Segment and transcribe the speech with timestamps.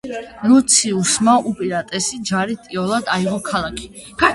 [0.51, 3.97] ლუციუსმა, უპირატესი ჯარით იოლად აიღო ქალაქი.